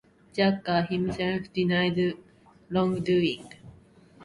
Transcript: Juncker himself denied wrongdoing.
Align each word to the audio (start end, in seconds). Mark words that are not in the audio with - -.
Juncker 0.35 0.87
himself 0.89 1.53
denied 1.53 2.17
wrongdoing. 2.71 3.45